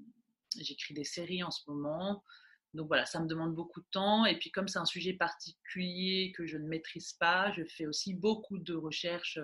j'écris 0.58 0.94
des 0.94 1.04
séries 1.04 1.42
en 1.42 1.50
ce 1.50 1.62
moment. 1.70 2.22
Donc 2.74 2.88
voilà, 2.88 3.04
ça 3.04 3.20
me 3.20 3.26
demande 3.26 3.54
beaucoup 3.54 3.80
de 3.80 3.86
temps. 3.90 4.26
Et 4.26 4.38
puis 4.38 4.50
comme 4.50 4.68
c'est 4.68 4.78
un 4.78 4.84
sujet 4.84 5.12
particulier 5.12 6.32
que 6.36 6.46
je 6.46 6.58
ne 6.58 6.66
maîtrise 6.66 7.12
pas, 7.14 7.52
je 7.52 7.64
fais 7.64 7.86
aussi 7.86 8.14
beaucoup 8.14 8.58
de 8.58 8.74
recherches 8.74 9.38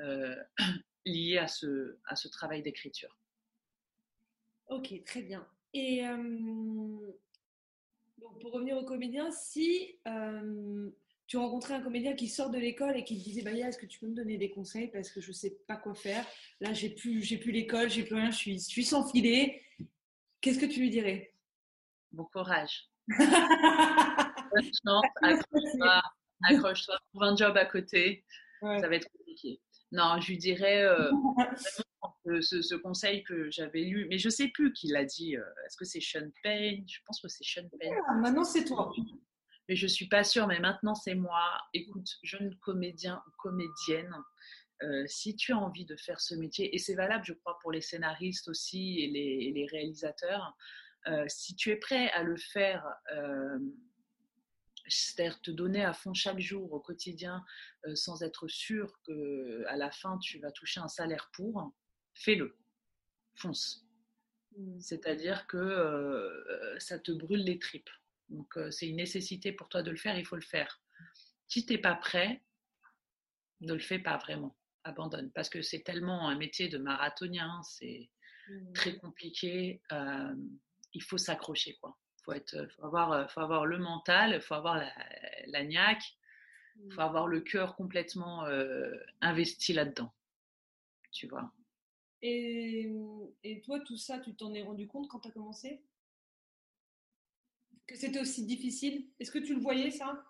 euh, 0.00 0.36
liées 1.04 1.38
à 1.38 1.48
ce, 1.48 1.98
à 2.06 2.16
ce 2.16 2.28
travail 2.28 2.62
d'écriture. 2.62 3.16
Ok, 4.68 4.92
très 5.04 5.22
bien. 5.22 5.46
Et 5.74 6.02
pour 8.40 8.52
revenir 8.52 8.76
aux 8.76 8.84
comédiens, 8.84 9.30
si 9.30 9.98
tu 11.26 11.36
rencontrais 11.36 11.74
un 11.74 11.80
comédien 11.80 12.14
qui 12.14 12.28
sort 12.28 12.50
de 12.50 12.58
l'école 12.58 12.96
et 12.96 13.04
qui 13.04 13.18
te 13.18 13.24
disait 13.24 13.42
bah, 13.42 13.52
est-ce 13.52 13.78
que 13.78 13.86
tu 13.86 13.98
peux 13.98 14.06
me 14.06 14.14
donner 14.14 14.36
des 14.36 14.50
conseils 14.50 14.88
parce 14.88 15.10
que 15.10 15.20
je 15.20 15.28
ne 15.28 15.34
sais 15.34 15.58
pas 15.66 15.76
quoi 15.76 15.94
faire 15.94 16.26
Là, 16.60 16.72
j'ai 16.72 16.90
plus, 16.90 17.22
j'ai 17.22 17.38
plus 17.38 17.52
l'école, 17.52 17.90
j'ai 17.90 18.04
plus 18.04 18.16
rien, 18.16 18.30
je 18.30 18.36
suis, 18.36 18.58
je 18.58 18.68
suis 18.68 18.84
sans 18.84 19.08
filet. 19.10 19.62
Qu'est-ce 20.40 20.58
que 20.58 20.66
tu 20.66 20.80
lui 20.80 20.90
dirais? 20.90 21.34
Bon 22.10 22.24
courage. 22.24 22.90
Bonne 23.08 24.70
chance, 24.84 25.04
accroche-toi, 25.22 26.02
accroche-toi, 26.44 26.98
trouve 27.10 27.22
un 27.22 27.36
job 27.36 27.56
à 27.56 27.64
côté. 27.64 28.24
Ça 28.60 28.88
va 28.88 28.96
être 28.96 29.08
compliqué. 29.10 29.60
Non, 29.90 30.20
je 30.20 30.28
lui 30.28 30.38
dirais 30.38 30.82
euh, 30.82 31.10
ce, 32.40 32.74
conseil 32.76 33.22
que 33.24 33.50
j'avais 33.50 33.82
lu, 33.82 34.06
mais 34.08 34.18
je 34.18 34.28
ne 34.28 34.30
sais 34.30 34.48
plus 34.48 34.72
qui 34.72 34.88
l'a 34.88 35.04
dit. 35.04 35.36
Euh, 35.36 35.44
est-ce 35.66 35.76
que 35.76 35.84
c'est 35.84 36.00
Sean 36.00 36.30
Payne 36.42 36.84
Je 36.88 36.98
pense 37.06 37.20
que 37.20 37.28
c'est 37.28 37.44
Sean 37.44 37.68
Payne. 37.78 37.94
Ah, 38.08 38.14
maintenant, 38.14 38.44
c'est 38.44 38.64
toi 38.64 38.90
mais 39.72 39.76
je 39.76 39.86
suis 39.86 40.06
pas 40.06 40.22
sûre, 40.22 40.46
mais 40.46 40.60
maintenant 40.60 40.94
c'est 40.94 41.14
moi. 41.14 41.48
Écoute, 41.72 42.18
jeune 42.22 42.54
comédien 42.56 43.22
ou 43.26 43.30
comédienne, 43.38 44.14
euh, 44.82 45.04
si 45.06 45.34
tu 45.34 45.54
as 45.54 45.56
envie 45.56 45.86
de 45.86 45.96
faire 45.96 46.20
ce 46.20 46.34
métier, 46.34 46.74
et 46.74 46.78
c'est 46.78 46.94
valable, 46.94 47.24
je 47.24 47.32
crois, 47.32 47.58
pour 47.62 47.72
les 47.72 47.80
scénaristes 47.80 48.48
aussi 48.48 49.00
et 49.00 49.06
les, 49.08 49.66
réalisateurs, 49.70 50.54
euh, 51.06 51.24
si 51.26 51.56
tu 51.56 51.70
es 51.70 51.76
prêt 51.76 52.10
à 52.10 52.22
le 52.22 52.36
faire, 52.36 52.84
euh, 53.14 53.58
c'est-à-dire 54.88 55.40
te 55.40 55.50
donner 55.50 55.82
à 55.82 55.94
fond 55.94 56.12
chaque 56.12 56.40
jour 56.40 56.70
au 56.70 56.80
quotidien 56.80 57.42
sans 57.94 58.22
être 58.22 58.48
sûr 58.48 59.00
que 59.06 59.64
à 59.68 59.76
la 59.76 59.90
fin 59.90 60.18
tu 60.18 60.38
vas 60.38 60.52
toucher 60.52 60.80
un 60.80 60.88
salaire 60.88 61.30
pour, 61.32 61.72
fais-le, 62.12 62.58
fonce. 63.36 63.86
Mmh. 64.54 64.80
C'est-à-dire 64.80 65.46
que 65.46 66.76
ça 66.78 66.98
te 66.98 67.10
brûle 67.12 67.44
les 67.44 67.58
tripes. 67.58 67.88
Donc, 68.32 68.56
euh, 68.56 68.70
c'est 68.70 68.88
une 68.88 68.96
nécessité 68.96 69.52
pour 69.52 69.68
toi 69.68 69.82
de 69.82 69.90
le 69.90 69.96
faire, 69.96 70.18
il 70.18 70.24
faut 70.24 70.36
le 70.36 70.42
faire. 70.42 70.80
Si 71.46 71.66
tu 71.66 71.74
n'es 71.74 71.78
pas 71.78 71.94
prêt, 71.94 72.42
ne 73.60 73.74
le 73.74 73.78
fais 73.78 73.98
pas 73.98 74.16
vraiment. 74.16 74.56
Abandonne. 74.84 75.30
Parce 75.32 75.48
que 75.48 75.62
c'est 75.62 75.82
tellement 75.82 76.28
un 76.28 76.36
métier 76.36 76.68
de 76.68 76.78
marathonien, 76.78 77.62
c'est 77.62 78.10
mmh. 78.48 78.72
très 78.72 78.96
compliqué. 78.96 79.82
Euh, 79.92 80.34
il 80.94 81.02
faut 81.02 81.18
s'accrocher. 81.18 81.76
quoi. 81.76 81.96
Il 82.18 82.24
faut, 82.24 82.32
être, 82.32 82.68
faut, 82.74 82.84
avoir, 82.86 83.12
euh, 83.12 83.26
faut 83.28 83.40
avoir 83.40 83.66
le 83.66 83.78
mental, 83.78 84.32
il 84.34 84.40
faut 84.40 84.54
avoir 84.54 84.76
la, 84.76 84.92
la 85.46 85.64
niaque, 85.64 86.04
il 86.76 86.92
faut 86.92 87.00
mmh. 87.00 87.04
avoir 87.04 87.28
le 87.28 87.40
cœur 87.40 87.76
complètement 87.76 88.46
investi 89.20 89.74
là-dedans. 89.74 90.12
Tu 91.12 91.28
vois. 91.28 91.52
Et, 92.22 92.90
et, 93.44 93.60
toi, 93.60 93.80
tout 93.80 93.96
ça, 93.96 94.18
tu 94.20 94.34
t'en 94.34 94.54
es 94.54 94.62
rendu 94.62 94.86
compte 94.86 95.08
quand 95.08 95.20
tu 95.20 95.28
as 95.28 95.32
commencé? 95.32 95.82
Que 97.86 97.96
c'était 97.96 98.20
aussi 98.20 98.46
difficile? 98.46 99.06
Est-ce 99.20 99.30
que 99.30 99.38
tu 99.38 99.54
le 99.54 99.60
voyais 99.60 99.90
ça? 99.90 100.24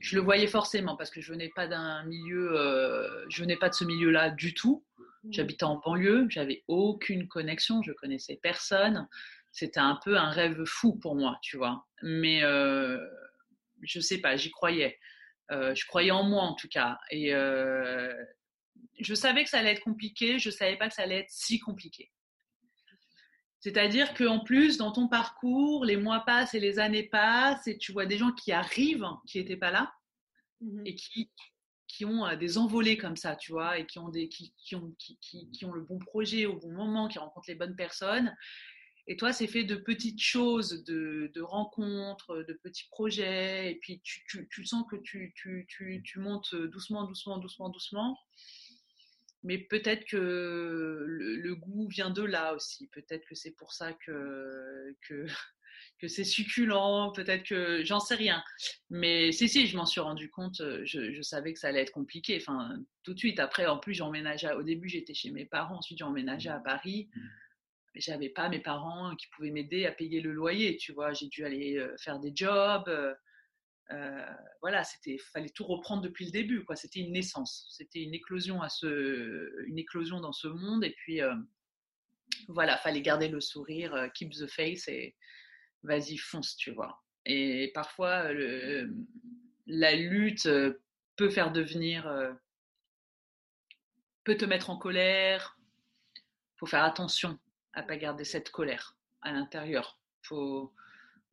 Je 0.00 0.16
le 0.16 0.22
voyais 0.22 0.46
forcément 0.46 0.96
parce 0.96 1.10
que 1.10 1.20
je 1.20 1.32
venais 1.32 1.50
pas 1.54 1.66
d'un 1.66 2.04
milieu, 2.04 2.56
euh, 2.56 3.24
je 3.28 3.42
venais 3.42 3.56
pas 3.56 3.68
de 3.68 3.74
ce 3.74 3.84
milieu-là 3.84 4.30
du 4.30 4.54
tout. 4.54 4.84
Mmh. 5.24 5.32
J'habitais 5.32 5.64
en 5.64 5.76
banlieue, 5.76 6.26
j'avais 6.28 6.62
aucune 6.68 7.26
connexion, 7.26 7.82
je 7.82 7.92
connaissais 7.92 8.38
personne. 8.42 9.08
C'était 9.50 9.80
un 9.80 9.98
peu 10.04 10.16
un 10.16 10.30
rêve 10.30 10.64
fou 10.64 10.96
pour 10.96 11.16
moi, 11.16 11.38
tu 11.42 11.56
vois. 11.56 11.86
Mais 12.02 12.44
euh, 12.44 12.98
je 13.82 14.00
sais 14.00 14.18
pas, 14.18 14.36
j'y 14.36 14.50
croyais. 14.50 14.98
Euh, 15.50 15.74
je 15.74 15.86
croyais 15.86 16.10
en 16.10 16.24
moi 16.24 16.42
en 16.42 16.54
tout 16.54 16.68
cas. 16.68 16.98
Et 17.10 17.34
euh, 17.34 18.12
je 19.00 19.14
savais 19.14 19.44
que 19.44 19.50
ça 19.50 19.58
allait 19.58 19.72
être 19.72 19.82
compliqué, 19.82 20.38
je 20.38 20.50
savais 20.50 20.76
pas 20.76 20.88
que 20.88 20.94
ça 20.94 21.02
allait 21.02 21.20
être 21.20 21.30
si 21.30 21.58
compliqué. 21.58 22.10
C'est-à-dire 23.60 24.14
qu'en 24.14 24.40
plus, 24.40 24.76
dans 24.76 24.92
ton 24.92 25.08
parcours, 25.08 25.84
les 25.84 25.96
mois 25.96 26.20
passent 26.20 26.54
et 26.54 26.60
les 26.60 26.78
années 26.78 27.02
passent 27.02 27.66
et 27.66 27.76
tu 27.76 27.92
vois 27.92 28.06
des 28.06 28.16
gens 28.16 28.32
qui 28.32 28.52
arrivent, 28.52 29.06
qui 29.26 29.38
n'étaient 29.38 29.56
pas 29.56 29.70
là 29.70 29.92
mmh 30.60 30.82
et 30.86 30.94
qui, 30.94 31.30
qui 31.88 32.04
ont 32.04 32.26
euh, 32.26 32.36
des 32.36 32.58
envolées 32.58 32.96
comme 32.96 33.16
ça, 33.16 33.34
tu 33.34 33.52
vois, 33.52 33.78
et 33.78 33.86
qui 33.86 33.98
ont, 33.98 34.08
des, 34.08 34.28
qui, 34.28 34.54
qui 34.58 34.76
ont, 34.76 34.94
qui, 34.98 35.18
qui, 35.50 35.64
ont 35.64 35.72
le 35.72 35.82
bon 35.82 35.98
projet 35.98 36.46
au 36.46 36.56
bon 36.56 36.72
moment, 36.72 37.08
qui 37.08 37.18
rencontrent 37.18 37.48
les 37.48 37.54
bonnes 37.54 37.76
personnes. 37.76 38.34
Et 39.08 39.16
toi, 39.16 39.32
c'est 39.32 39.46
fait 39.46 39.64
de 39.64 39.74
petites 39.74 40.20
choses, 40.20 40.84
de, 40.84 41.32
de, 41.34 41.40
rencontres, 41.40 42.44
de 42.46 42.52
petits 42.52 42.86
projets. 42.90 43.72
Et 43.72 43.76
puis, 43.76 44.00
tu, 44.04 44.22
tu, 44.28 44.46
tu 44.50 44.66
sens 44.66 44.84
que 44.90 44.96
tu, 44.96 45.32
tu, 45.34 45.66
tu, 45.66 46.18
montes 46.18 46.54
doucement, 46.54 47.04
doucement, 47.04 47.38
doucement, 47.38 47.70
doucement 47.70 48.18
mais 49.42 49.58
peut-être 49.58 50.04
que 50.06 51.04
le, 51.06 51.54
goût 51.54 51.88
vient 51.88 52.10
de 52.10 52.22
là 52.22 52.54
aussi. 52.54 52.88
Peut-être 52.88 53.26
que 53.26 53.34
c'est 53.34 53.52
pour 53.52 53.72
ça 53.72 53.92
que, 53.92 54.96
que, 55.02 55.26
que 56.00 56.08
c'est 56.08 56.24
succulent. 56.24 57.12
Peut-être 57.12 57.44
que 57.44 57.84
j'en 57.84 58.00
sais 58.00 58.16
rien. 58.16 58.42
Mais 58.90 59.32
si, 59.32 59.48
si, 59.48 59.66
je 59.66 59.76
m'en 59.76 59.86
suis 59.86 60.00
rendu 60.00 60.28
compte. 60.30 60.60
Je, 60.84 61.12
je, 61.12 61.22
savais 61.22 61.52
que 61.52 61.58
ça 61.58 61.68
allait 61.68 61.82
être 61.82 61.92
compliqué. 61.92 62.38
Enfin, 62.40 62.78
tout 63.04 63.14
de 63.14 63.18
suite. 63.18 63.38
Après, 63.38 63.66
en 63.66 63.78
plus, 63.78 63.94
j'ai 63.94 64.02
emménagé. 64.02 64.50
Au 64.52 64.62
début, 64.62 64.88
j'étais 64.88 65.14
chez 65.14 65.30
mes 65.30 65.46
parents. 65.46 65.76
Ensuite, 65.78 65.98
j'ai 65.98 66.04
emménagé 66.04 66.48
à 66.48 66.58
Paris. 66.58 67.08
J'avais 67.94 68.28
pas 68.28 68.48
mes 68.48 68.60
parents 68.60 69.14
qui 69.16 69.26
pouvaient 69.28 69.50
m'aider 69.50 69.86
à 69.86 69.92
payer 69.92 70.20
le 70.20 70.32
loyer. 70.32 70.76
Tu 70.76 70.92
vois, 70.92 71.12
j'ai 71.12 71.26
dû 71.28 71.44
aller 71.44 71.76
euh, 71.78 71.96
faire 71.98 72.18
des 72.18 72.32
jobs. 72.34 72.88
Euh, 73.90 74.34
voilà, 74.60 74.84
c'était 74.84 75.18
fallait 75.18 75.48
tout 75.48 75.64
reprendre 75.64 76.02
depuis 76.02 76.26
le 76.26 76.30
début. 76.30 76.64
Quoi. 76.64 76.76
C'était 76.76 77.00
une 77.00 77.12
naissance, 77.12 77.66
c'était 77.70 78.02
une 78.02 78.14
éclosion 78.14 78.60
à 78.60 78.68
ce, 78.68 79.64
une 79.66 79.78
éclosion 79.78 80.20
dans 80.20 80.32
ce 80.32 80.48
monde. 80.48 80.84
Et 80.84 80.90
puis 80.90 81.22
euh, 81.22 81.34
voilà, 82.48 82.76
fallait 82.76 83.02
garder 83.02 83.28
le 83.28 83.40
sourire, 83.40 83.94
euh, 83.94 84.08
keep 84.08 84.32
the 84.32 84.46
face 84.46 84.88
et 84.88 85.16
vas-y 85.82 86.16
fonce, 86.18 86.56
tu 86.56 86.72
vois. 86.72 87.02
Et 87.24 87.70
parfois 87.74 88.30
la 89.66 89.94
lutte 89.94 90.48
peut 91.16 91.28
faire 91.28 91.52
devenir, 91.52 92.10
peut 94.24 94.36
te 94.36 94.44
mettre 94.44 94.70
en 94.70 94.78
colère. 94.78 95.58
Faut 96.56 96.66
faire 96.66 96.84
attention 96.84 97.38
à 97.74 97.82
pas 97.82 97.96
garder 97.96 98.24
cette 98.24 98.50
colère 98.50 98.96
à 99.20 99.32
l'intérieur. 99.32 100.00
Faut 100.22 100.72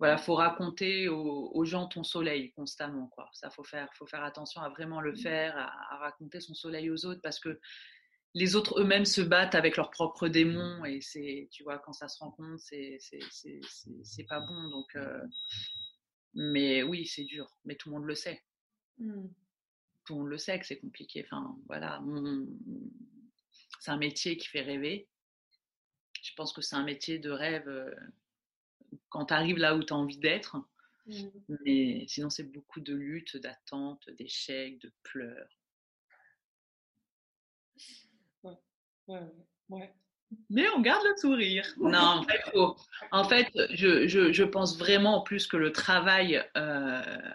voilà, 0.06 0.18
faut 0.20 0.36
raconter 0.36 1.10
aux, 1.10 1.66
gens 1.66 1.88
ton 1.88 2.04
soleil 2.04 2.52
constamment, 2.52 3.08
quoi. 3.08 3.28
Ça, 3.34 3.50
faut 3.50 3.64
faire, 3.64 3.92
faut 3.96 4.06
faire 4.06 4.24
attention 4.24 4.62
à 4.62 4.70
vraiment 4.70 5.02
le 5.02 5.14
mmh. 5.14 5.18
faire, 5.18 5.58
à, 5.58 5.98
raconter 5.98 6.40
son 6.40 6.54
soleil 6.54 6.92
aux 6.92 7.08
autres, 7.08 7.22
parce 7.24 7.40
que 7.40 7.60
les 8.36 8.56
autres 8.56 8.80
eux-mêmes 8.80 9.06
se 9.06 9.22
battent 9.22 9.56
avec 9.56 9.78
leurs 9.78 9.90
propres 9.90 10.28
démons, 10.28 10.86
et 10.86 11.02
c'est, 11.02 11.48
tu 11.52 11.64
vois, 11.64 11.80
quand 11.80 11.94
ça 11.94 12.08
se 12.08 12.20
rencontre, 12.20 12.60
c'est, 12.60 13.00
c'est, 13.00 14.24
pas 14.30 14.42
bon. 14.42 14.70
Donc, 14.70 14.96
euh, 14.96 15.24
mais 16.36 16.84
oui, 16.84 17.08
c'est 17.08 17.24
dur, 17.24 17.58
mais 17.66 17.74
tout 17.74 17.90
le 17.90 17.96
monde 17.96 18.06
le 18.06 18.16
sait. 18.16 18.44
Mmh. 19.00 19.26
Tout 20.06 20.14
le 20.14 20.20
monde 20.20 20.30
le 20.30 20.38
sait 20.38 20.60
que 20.60 20.68
c'est 20.68 20.78
compliqué. 20.78 21.26
Enfin, 21.26 21.58
voilà, 21.66 22.00
c'est 23.80 23.90
un 23.90 23.98
métier 23.98 24.38
qui 24.38 24.48
fait 24.50 24.62
rêver. 24.62 25.08
Je 26.22 26.32
pense 26.36 26.54
que 26.54 26.62
c'est 26.62 26.76
un 26.76 26.84
métier 26.84 27.18
de 27.18 27.32
rêve. 27.32 27.68
Euh, 27.68 27.90
quand 29.10 29.26
tu 29.26 29.34
arrives 29.34 29.58
là 29.58 29.76
où 29.76 29.84
tu 29.84 29.94
as 29.94 29.98
envie 29.98 30.18
d'être. 30.18 30.58
Mmh. 31.08 31.28
Mais 31.66 32.06
sinon, 32.08 32.30
c'est 32.30 32.52
beaucoup 32.52 32.80
de 32.80 32.94
lutte, 32.96 33.38
d'attente, 33.38 34.10
d'échecs, 34.18 34.80
de 34.82 34.92
pleurs. 35.04 35.50
Ouais, 38.44 38.58
ouais, 39.08 39.22
ouais. 39.70 39.94
Mais 40.50 40.68
on 40.70 40.82
garde 40.82 41.04
le 41.06 41.16
sourire. 41.18 41.66
Non, 41.78 42.26
en 43.12 43.24
fait, 43.24 43.48
je, 43.72 44.08
je, 44.08 44.32
je, 44.32 44.44
pense 44.44 44.78
vraiment 44.78 45.18
en 45.18 45.22
plus 45.22 45.48
que 45.48 45.58
le 45.58 45.72
travail, 45.72 46.44
euh, 46.58 47.34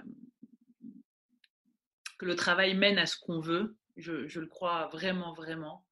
que 2.19 2.27
le 2.27 2.35
travail 2.35 2.75
mène 2.75 2.99
à 2.99 3.07
ce 3.07 3.17
qu'on 3.19 3.41
veut. 3.41 3.77
Je, 3.97 4.29
je, 4.29 4.41
le 4.41 4.47
crois 4.47 4.89
vraiment, 4.89 5.33
vraiment. 5.35 5.85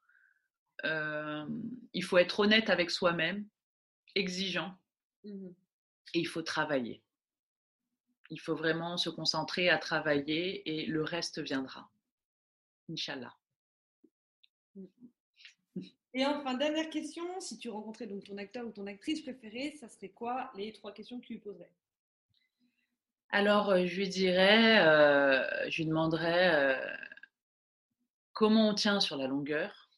Euh, 0.85 1.47
il 1.93 2.05
faut 2.05 2.19
être 2.19 2.41
honnête 2.41 2.71
avec 2.71 2.91
soi-même, 2.91 3.47
exigeant. 4.15 4.75
Mmh 5.25 5.49
et 6.15 6.21
il 6.21 6.27
faut 6.27 6.43
travailler. 6.43 7.03
Il 8.31 8.41
faut 8.41 8.55
vraiment 8.55 8.97
se 8.97 9.11
concentrer 9.11 9.71
à 9.71 9.79
travailler 9.79 10.69
et 10.69 10.87
le 10.87 11.03
reste 11.03 11.41
viendra. 11.41 11.89
Inch'Allah. 12.91 13.35
Et 16.15 16.25
enfin, 16.25 16.55
dernière 16.55 16.91
question, 16.91 17.25
si 17.41 17.59
tu 17.59 17.69
rencontrais 17.69 18.07
donc 18.07 18.25
ton 18.25 18.39
acteur 18.39 18.67
ou 18.67 18.71
ton 18.71 18.87
actrice 18.87 19.21
préférée, 19.23 19.77
ça 19.79 19.89
serait 19.89 20.09
quoi 20.09 20.51
les 20.57 20.73
trois 20.73 20.93
questions 20.93 21.21
que 21.21 21.27
tu 21.27 21.35
lui 21.35 21.41
poserais? 21.41 21.71
Alors, 23.31 23.71
euh, 23.71 23.87
je 23.87 23.97
lui 23.97 24.09
dirais, 24.09 24.81
euh, 24.81 25.69
je 25.69 25.83
lui 25.83 25.87
demanderais 25.87 26.55
euh, 26.55 26.97
comment 28.33 28.71
on 28.71 28.75
tient 28.75 29.01
sur 29.01 29.17
la 29.17 29.27
longueur, 29.27 29.91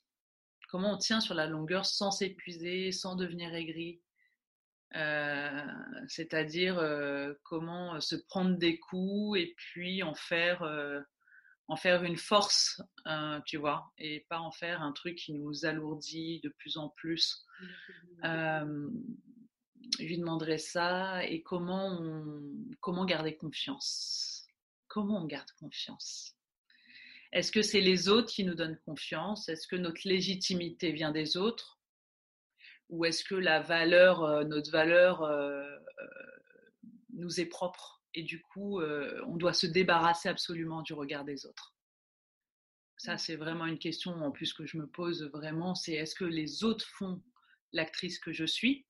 comment 0.68 0.94
on 0.94 0.98
tient 0.98 1.20
sur 1.20 1.34
la 1.34 1.46
longueur 1.46 1.86
sans 1.86 2.10
s'épuiser, 2.10 2.90
sans 2.90 3.14
devenir 3.14 3.54
aigri, 3.54 4.00
c'est-à-dire 6.09 6.78
euh, 6.78 7.35
comment 7.44 7.94
euh, 7.94 8.00
se 8.00 8.16
prendre 8.16 8.56
des 8.59 8.78
coups 8.78 9.38
et 9.38 9.54
puis 9.56 10.02
en 10.02 10.14
faire, 10.14 10.62
en 11.68 11.76
faire 11.76 12.02
une 12.02 12.16
force, 12.16 12.82
tu 13.47 13.56
vois, 13.56 13.92
et 13.99 14.26
pas 14.28 14.40
en 14.40 14.50
faire 14.50 14.82
un 14.82 14.92
truc 14.92 15.16
qui 15.16 15.32
nous 15.32 15.64
alourdit 15.64 16.40
de 16.42 16.49
plus 16.59 16.76
en 16.76 16.88
plus. 16.90 17.47
je 18.23 20.04
lui 20.04 20.18
demanderais 20.18 20.59
ça 20.59 21.25
et 21.25 21.42
comment, 21.42 22.00
comment 22.80 23.04
garder 23.04 23.37
confiance? 23.37 24.40
comment 24.90 25.23
on 25.23 25.26
garde 25.26 25.50
confiance? 25.52 26.37
Est-ce 27.32 27.52
que 27.52 27.62
c'est 27.62 27.80
les 27.80 28.09
autres 28.09 28.30
qui 28.30 28.44
nous 28.44 28.54
donnent 28.54 28.78
confiance? 28.85 29.49
Est-ce 29.49 29.66
que 29.66 29.76
notre 29.76 30.06
légitimité 30.06 30.92
vient 30.92 31.12
des 31.12 31.38
autres? 31.38 31.79
Ou 32.90 33.04
est-ce 33.04 33.25
que 33.25 33.37
la 33.37 33.61
valeur, 33.61 34.25
euh, 34.25 34.44
notre 34.44 34.70
valeur 34.70 35.23
euh, 35.23 35.62
euh, 35.62 36.06
nous 37.14 37.40
est 37.40 37.47
propre 37.47 38.02
et 38.12 38.25
du 38.25 38.42
coup, 38.42 38.82
on 38.82 39.37
doit 39.37 39.52
se 39.52 39.68
débarrasser 39.68 40.28
absolument 40.28 40.82
du 40.82 40.94
regard 40.94 41.25
des 41.25 41.47
autres? 41.47 41.76
Ça, 42.97 43.18
c'est 43.18 43.37
vraiment 43.37 43.66
une 43.66 43.78
question 43.78 44.11
en 44.11 44.32
plus 44.32 44.52
que 44.52 44.66
je 44.66 44.78
me 44.78 44.88
pose 44.88 45.30
vraiment, 45.32 45.76
c'est 45.76 45.92
est-ce 45.92 46.16
que 46.16 46.25
les 46.25 46.64
autres 46.64 46.88
font 46.88 47.23
l'actrice 47.73 48.18
que 48.18 48.32
je 48.32 48.44
suis? 48.44 48.85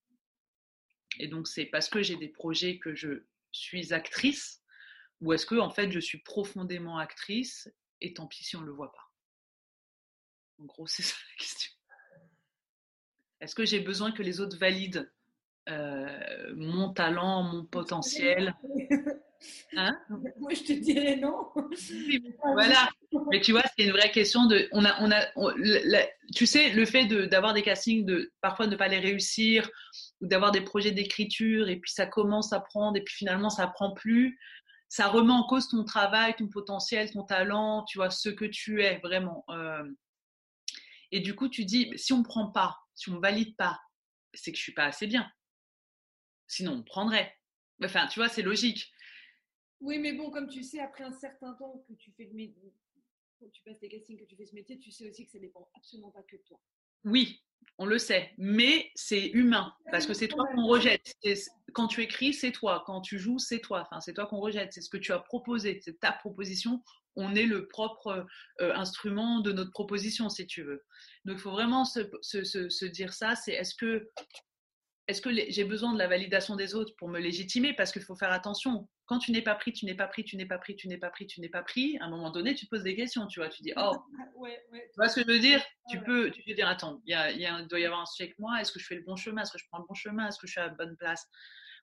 Et 1.19 1.29
donc, 1.29 1.49
c'est 1.49 1.67
parce 1.67 1.91
que 1.91 2.03
j'ai 2.03 2.17
des 2.17 2.31
projets 2.31 2.79
que 2.79 2.95
je 2.95 3.27
suis 3.53 3.93
actrice 3.93 4.63
ou 5.21 5.35
est-ce 5.35 5.45
que 5.45 5.57
en 5.57 5.71
fait 5.71 5.91
je 5.93 6.01
suis 6.01 6.23
profondément 6.23 6.97
actrice 6.97 7.69
et 8.01 8.15
tant 8.15 8.27
pis 8.27 8.43
si 8.43 8.57
on 8.57 8.63
ne 8.63 8.67
le 8.67 8.73
voit 8.73 8.93
pas? 8.93 9.13
En 10.59 10.65
gros, 10.65 10.87
c'est 10.87 11.03
ça 11.03 11.17
la 11.31 11.45
question. 11.45 11.73
Est-ce 13.41 13.55
que 13.55 13.65
j'ai 13.65 13.81
besoin 13.81 14.13
que 14.13 14.23
les 14.23 14.41
autres 14.41 14.59
valident 14.59 15.11
euh, 15.69 16.53
mon 16.57 16.93
talent, 16.93 17.43
mon 17.43 17.65
potentiel? 17.65 18.55
Hein? 19.77 19.99
Moi, 20.39 20.55
je 20.55 20.63
te 20.63 20.73
dirais 20.73 21.17
non. 21.17 21.49
voilà. 22.43 22.89
Mais 23.31 23.41
tu 23.41 23.53
vois, 23.53 23.63
c'est 23.77 23.85
une 23.85 23.93
vraie 23.93 24.11
question 24.11 24.47
de. 24.47 24.69
On 24.73 24.85
a, 24.85 25.01
on 25.01 25.11
a, 25.11 25.27
tu 26.35 26.47
sais, 26.47 26.71
le 26.71 26.85
fait 26.85 27.07
d'avoir 27.07 27.55
des 27.55 27.63
castings, 27.63 28.05
de 28.05 28.33
parfois 28.41 28.67
ne 28.67 28.77
pas 28.77 28.89
les 28.89 28.99
réussir, 28.99 29.69
ou 30.21 30.27
d'avoir 30.27 30.53
des 30.53 30.61
projets 30.61 30.93
d'écriture, 30.93 31.69
et 31.69 31.77
puis 31.77 31.91
ça 31.93 32.07
commence 32.07 32.53
à 32.53 32.61
prendre, 32.61 32.97
et 32.97 33.03
puis 33.03 33.15
finalement 33.15 33.51
ça 33.51 33.67
prend 33.67 33.93
plus. 33.93 34.39
Ça 34.89 35.07
remet 35.07 35.33
en 35.33 35.45
cause 35.45 35.69
ton 35.69 35.85
travail, 35.85 36.35
ton 36.37 36.49
potentiel, 36.49 37.11
ton 37.11 37.23
talent, 37.23 37.85
tu 37.85 37.99
vois, 37.99 38.11
ce 38.11 38.29
que 38.29 38.45
tu 38.45 38.83
es 38.83 38.99
vraiment. 38.99 39.45
Euh. 39.49 39.85
et 41.13 41.21
du 41.21 41.35
coup, 41.35 41.49
tu 41.49 41.65
dis, 41.65 41.93
si 41.95 42.13
on 42.13 42.19
ne 42.19 42.25
prend 42.25 42.51
pas, 42.51 42.77
si 43.01 43.09
on 43.09 43.15
ne 43.15 43.21
valide 43.21 43.57
pas, 43.57 43.81
c'est 44.35 44.53
que 44.53 44.59
je 44.59 44.63
suis 44.63 44.75
pas 44.75 44.85
assez 44.85 45.07
bien. 45.07 45.31
Sinon, 46.47 46.73
on 46.73 46.83
prendrait. 46.83 47.35
Enfin, 47.83 48.07
tu 48.09 48.21
vois, 48.21 48.29
c'est 48.29 48.43
logique. 48.43 48.93
Oui, 49.81 49.99
mais 49.99 50.13
bon, 50.13 50.31
comme 50.31 50.49
tu 50.49 50.63
sais, 50.63 50.81
après 50.81 51.05
un 51.05 51.13
certain 51.13 51.55
temps 51.55 51.83
que 51.89 51.95
tu 51.95 52.13
fais 52.13 52.25
le 52.25 52.35
métier, 52.35 52.75
tu 53.53 53.63
passes 53.63 53.79
tes 53.79 53.89
castings, 53.89 54.19
que 54.19 54.25
tu 54.25 54.37
fais 54.37 54.45
ce 54.45 54.55
métier, 54.55 54.79
tu 54.79 54.91
sais 54.91 55.09
aussi 55.09 55.25
que 55.25 55.33
ça 55.33 55.39
dépend 55.39 55.67
absolument 55.75 56.11
pas 56.11 56.23
que 56.25 56.37
de 56.37 56.43
toi. 56.43 56.61
Oui, 57.05 57.41
on 57.79 57.87
le 57.87 57.97
sait, 57.97 58.35
mais 58.37 58.91
c'est 58.95 59.29
humain 59.29 59.75
parce 59.91 60.07
que 60.07 60.13
c'est 60.13 60.29
toi 60.29 60.47
qu'on 60.53 60.67
rejette. 60.67 61.17
Quand 61.73 61.87
tu 61.87 62.03
écris, 62.03 62.35
c'est 62.35 62.53
toi. 62.53 62.83
Quand 62.85 63.01
tu 63.01 63.19
joues, 63.19 63.39
c'est 63.39 63.61
toi. 63.61 63.81
Enfin, 63.81 64.01
c'est 64.01 64.13
toi 64.13 64.27
qu'on 64.27 64.41
rejette. 64.41 64.75
C'est 64.75 64.83
ce 64.83 64.91
que 64.91 64.99
tu 64.99 65.13
as 65.13 65.21
proposé. 65.21 65.81
C'est 65.83 65.99
ta 65.99 66.13
proposition. 66.13 66.83
On 67.17 67.35
est 67.35 67.47
le 67.47 67.67
propre 67.69 68.27
euh, 68.61 68.75
instrument 68.75 69.41
de 69.41 69.53
notre 69.53 69.73
proposition, 69.73 70.29
si 70.29 70.47
tu 70.47 70.63
veux. 70.63 70.85
Donc, 71.25 71.39
il 71.39 71.41
faut 71.41 71.51
vraiment 71.51 71.85
se, 71.85 72.01
se 72.23 72.85
dire 72.87 73.13
ça. 73.13 73.35
C'est 73.35 73.53
est-ce 73.53 73.75
que 73.75 74.09
est-ce 75.11 75.21
que 75.21 75.31
j'ai 75.49 75.65
besoin 75.65 75.93
de 75.93 75.99
la 75.99 76.07
validation 76.07 76.55
des 76.55 76.77
autres 76.77 76.95
pour 76.97 77.09
me 77.09 77.19
légitimer? 77.19 77.73
Parce 77.73 77.91
qu'il 77.91 78.03
faut 78.03 78.15
faire 78.15 78.31
attention. 78.31 78.89
Quand 79.07 79.19
tu 79.19 79.33
n'es 79.33 79.43
pas 79.43 79.57
pris, 79.57 79.73
tu 79.73 79.85
n'es 79.85 79.97
pas 79.97 80.07
pris, 80.07 80.23
tu 80.23 80.37
n'es 80.37 80.47
pas 80.47 80.59
pris, 80.59 80.77
tu 80.77 80.87
n'es 80.87 80.99
pas 80.99 81.11
pris, 81.11 81.27
tu 81.27 81.41
n'es 81.41 81.49
pas 81.49 81.65
pris, 81.65 81.99
à 81.99 82.05
un 82.05 82.11
moment 82.11 82.31
donné, 82.31 82.55
tu 82.55 82.67
te 82.67 82.71
poses 82.71 82.85
des 82.85 82.95
questions, 82.95 83.27
tu 83.27 83.41
vois. 83.41 83.49
Tu 83.49 83.63
dis, 83.63 83.73
oh, 83.77 83.97
tu 84.45 84.97
vois 84.97 85.09
ce 85.09 85.17
que 85.17 85.23
je 85.23 85.27
veux 85.27 85.41
dire? 85.41 85.61
Tu 85.91 86.01
peux, 86.01 86.31
tu 86.31 86.45
peux 86.45 86.55
dire, 86.55 86.69
attends, 86.69 87.03
il, 87.07 87.67
doit 87.69 87.81
y 87.81 87.85
avoir 87.85 88.03
un 88.03 88.07
sujet 88.07 88.29
avec 88.29 88.39
moi, 88.39 88.61
est-ce 88.61 88.71
que 88.71 88.79
je 88.79 88.87
fais 88.87 88.95
le 88.95 89.03
bon 89.03 89.17
chemin? 89.17 89.43
Est-ce 89.43 89.51
que 89.51 89.59
je 89.59 89.65
prends 89.69 89.81
le 89.81 89.87
bon 89.89 89.95
chemin? 89.95 90.29
Est-ce 90.29 90.39
que 90.39 90.47
je 90.47 90.53
suis 90.53 90.61
à 90.61 90.69
la 90.69 90.75
bonne 90.75 90.97
place? 90.97 91.27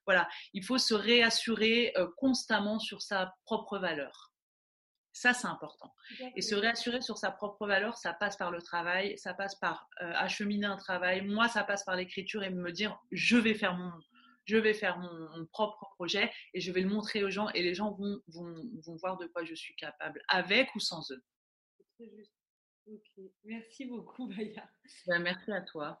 Voilà, 0.06 0.26
il 0.54 0.64
faut 0.64 0.78
se 0.78 0.94
réassurer 0.94 1.92
euh, 1.98 2.06
constamment 2.16 2.78
sur 2.78 3.02
sa 3.02 3.34
propre 3.44 3.78
valeur. 3.78 4.32
Ça, 5.18 5.34
c'est 5.34 5.48
important. 5.48 5.92
Et 6.36 6.42
se 6.42 6.54
réassurer 6.54 7.02
sur 7.02 7.18
sa 7.18 7.32
propre 7.32 7.66
valeur, 7.66 7.98
ça 7.98 8.12
passe 8.12 8.36
par 8.36 8.52
le 8.52 8.62
travail, 8.62 9.18
ça 9.18 9.34
passe 9.34 9.56
par 9.56 9.88
euh, 10.00 10.12
acheminer 10.14 10.66
un 10.66 10.76
travail. 10.76 11.22
Moi, 11.22 11.48
ça 11.48 11.64
passe 11.64 11.82
par 11.82 11.96
l'écriture 11.96 12.44
et 12.44 12.50
me 12.50 12.70
dire, 12.70 12.96
je 13.10 13.36
vais 13.36 13.54
faire 13.54 13.74
mon, 13.76 13.90
je 14.44 14.56
vais 14.56 14.74
faire 14.74 14.96
mon, 15.00 15.44
propre 15.46 15.90
projet 15.96 16.30
et 16.54 16.60
je 16.60 16.70
vais 16.70 16.82
le 16.82 16.88
montrer 16.88 17.24
aux 17.24 17.30
gens 17.30 17.48
et 17.50 17.64
les 17.64 17.74
gens 17.74 17.90
vont, 17.94 18.20
vont, 18.28 18.54
vont 18.86 18.94
voir 18.94 19.16
de 19.16 19.26
quoi 19.26 19.44
je 19.44 19.56
suis 19.56 19.74
capable, 19.74 20.22
avec 20.28 20.72
ou 20.76 20.78
sans 20.78 21.10
eux. 21.10 21.24
C'est 21.76 21.86
très 21.96 22.16
juste. 22.16 22.32
Ok. 22.86 23.24
Merci 23.42 23.86
beaucoup, 23.86 24.28
Baya. 24.36 24.70
Ben, 25.08 25.18
merci 25.18 25.50
à 25.50 25.62
toi. 25.62 26.00